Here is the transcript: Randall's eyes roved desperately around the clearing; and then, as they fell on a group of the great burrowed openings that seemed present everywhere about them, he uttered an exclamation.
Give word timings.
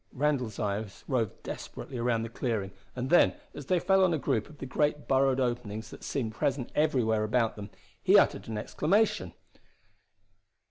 Randall's 0.13 0.57
eyes 0.59 1.03
roved 1.07 1.43
desperately 1.43 1.99
around 1.99 2.23
the 2.23 2.29
clearing; 2.29 2.71
and 2.95 3.11
then, 3.11 3.35
as 3.53 3.67
they 3.67 3.79
fell 3.79 4.03
on 4.03 4.15
a 4.15 4.17
group 4.17 4.49
of 4.49 4.57
the 4.57 4.65
great 4.65 5.07
burrowed 5.07 5.39
openings 5.39 5.91
that 5.91 6.03
seemed 6.03 6.33
present 6.33 6.71
everywhere 6.73 7.23
about 7.23 7.55
them, 7.55 7.69
he 8.01 8.17
uttered 8.17 8.47
an 8.47 8.57
exclamation. 8.57 9.33